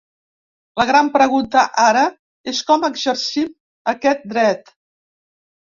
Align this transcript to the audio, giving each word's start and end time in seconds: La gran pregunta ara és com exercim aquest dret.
La 0.81 0.85
gran 0.89 1.11
pregunta 1.17 1.63
ara 1.83 2.07
és 2.53 2.63
com 2.71 2.89
exercim 2.91 3.55
aquest 3.95 4.29
dret. 4.35 4.75